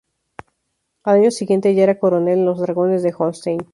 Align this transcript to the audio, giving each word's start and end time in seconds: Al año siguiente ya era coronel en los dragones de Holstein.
Al 1.03 1.19
año 1.21 1.29
siguiente 1.29 1.75
ya 1.75 1.83
era 1.83 1.99
coronel 1.99 2.39
en 2.39 2.45
los 2.45 2.59
dragones 2.59 3.03
de 3.03 3.13
Holstein. 3.15 3.67